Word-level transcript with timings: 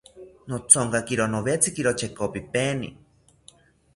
Nothonkakiro 0.49 1.25
nowetziro 1.33 1.91
chekopipaeni 1.99 2.89